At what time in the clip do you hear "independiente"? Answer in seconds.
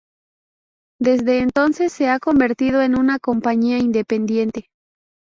3.77-4.71